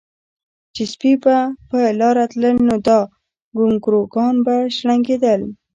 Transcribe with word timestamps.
چې 0.75 0.83
سپي 0.93 1.13
به 1.23 1.35
پۀ 1.69 1.79
لاره 1.99 2.25
تلل 2.31 2.57
نو 2.69 2.75
دا 2.87 2.99
ګونګروګان 3.57 4.35
به 4.45 4.55
شړنګېدل 4.75 5.41